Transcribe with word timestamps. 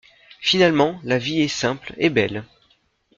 Finalement, 0.39 0.99
la 1.03 1.19
vie 1.19 1.41
est 1.41 1.47
simple 1.47 1.93
et 1.99 2.09
belle. 2.09 2.43